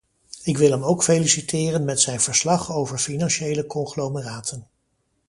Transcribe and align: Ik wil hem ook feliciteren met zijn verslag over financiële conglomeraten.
Ik 0.43 0.57
wil 0.57 0.71
hem 0.71 0.83
ook 0.83 1.03
feliciteren 1.03 1.85
met 1.85 2.01
zijn 2.01 2.19
verslag 2.21 2.71
over 2.73 2.97
financiële 2.97 3.65
conglomeraten. 3.65 4.67